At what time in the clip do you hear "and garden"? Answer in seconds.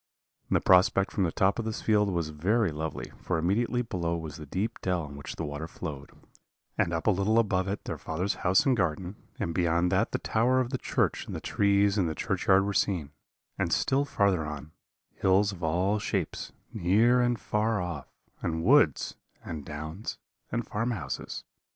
8.65-9.15